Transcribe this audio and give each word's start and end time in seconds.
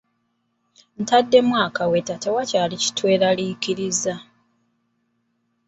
Ntaddemu 1.01 1.53
akaweta 1.65 2.13
tewakyali 2.23 2.75
kitweraliikiriza. 2.83 4.13